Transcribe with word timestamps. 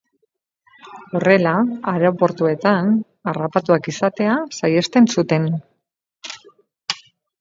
Horrela, 1.17 1.51
aireportuetan 1.91 2.89
harrapatuak 3.33 3.91
izatea 3.93 4.39
saihesten 4.61 5.11
zuten. 5.17 5.47